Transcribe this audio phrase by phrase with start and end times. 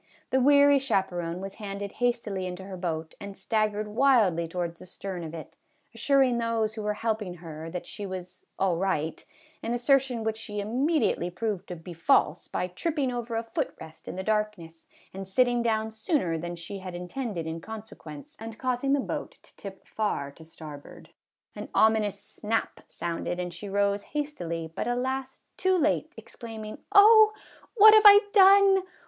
[0.31, 5.23] The weary chaperon was handed hastily into her boat, and staggered wildly towards the stern
[5.23, 5.57] of it,
[5.93, 9.23] assuring those who were helping her that she was" all right,"
[9.61, 14.07] an assertion which she immediately proved to be false by tripping over a foot rest
[14.07, 18.57] in the darkness, and sitting down sooner than she had in tended in consequence, and
[18.57, 21.11] causing the boat to tip far to starboard.
[21.55, 25.41] An ominous snap sounded and she rose hastily, but, alas!
[25.57, 27.33] too late, exclaiming," Oh,
[27.75, 28.81] what have I done